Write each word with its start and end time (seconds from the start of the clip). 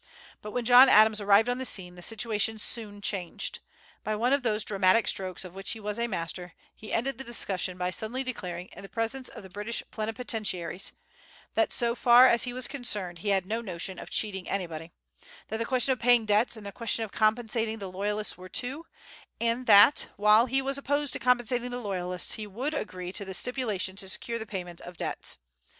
But 0.41 0.49
when 0.49 0.65
John 0.65 0.89
Adams 0.89 1.21
arrived 1.21 1.47
on 1.47 1.59
the 1.59 1.63
scene, 1.63 1.93
the 1.93 2.01
situation 2.01 2.57
soon 2.57 3.01
changed. 3.01 3.59
By 4.03 4.15
one 4.15 4.33
of 4.33 4.41
those 4.41 4.63
dramatic 4.63 5.07
strokes 5.07 5.45
of 5.45 5.53
which 5.53 5.73
he 5.73 5.79
was 5.79 5.99
a 5.99 6.07
master, 6.07 6.53
he 6.75 6.91
ended 6.91 7.19
the 7.19 7.23
discussion 7.23 7.77
by 7.77 7.91
suddenly 7.91 8.23
declaring, 8.23 8.65
in 8.75 8.81
the 8.81 8.89
presence 8.89 9.29
of 9.29 9.43
the 9.43 9.49
British 9.51 9.83
plenipotentiaries, 9.91 10.91
that, 11.53 11.71
so 11.71 11.93
far 11.93 12.25
as 12.27 12.45
he 12.45 12.51
was 12.51 12.67
concerned, 12.67 13.19
he 13.19 13.29
"had 13.29 13.45
no 13.45 13.61
notion 13.61 13.99
of 13.99 14.09
cheating 14.09 14.49
anybody;" 14.49 14.91
that 15.49 15.57
the 15.57 15.65
question 15.65 15.93
of 15.93 15.99
paying 15.99 16.25
debts 16.25 16.57
and 16.57 16.65
the 16.65 16.71
question 16.71 17.05
of 17.05 17.11
compensating 17.11 17.77
the 17.77 17.87
loyalists 17.91 18.35
were 18.39 18.49
two; 18.49 18.87
and 19.39 19.67
that, 19.67 20.07
while 20.17 20.47
he 20.47 20.63
was 20.63 20.79
opposed 20.79 21.13
to 21.13 21.19
compensating 21.19 21.69
the 21.69 21.77
loyalists, 21.77 22.33
he 22.33 22.47
would 22.47 22.73
agree 22.73 23.11
to 23.11 23.29
a 23.29 23.35
stipulation 23.35 23.95
to 23.95 24.09
secure 24.09 24.39
the 24.39 24.47
payment 24.47 24.81
of 24.81 24.97
debts. 24.97 25.37